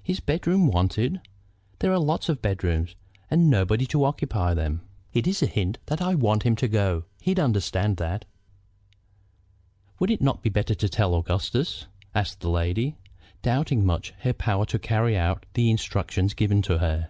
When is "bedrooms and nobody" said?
2.40-3.84